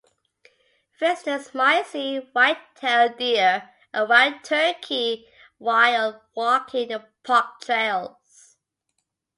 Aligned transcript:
Visitors 0.99 1.53
might 1.53 1.85
see 1.85 2.17
white-tailed 2.33 3.19
deer 3.19 3.69
and 3.93 4.09
wild 4.09 4.43
turkey 4.43 5.27
while 5.59 6.23
walking 6.35 6.87
the 6.87 7.05
park 7.23 7.59
trails. 7.61 8.57